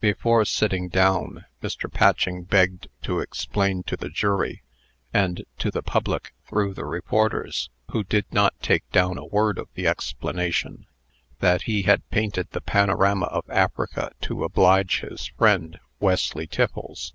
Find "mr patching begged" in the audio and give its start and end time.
1.62-2.88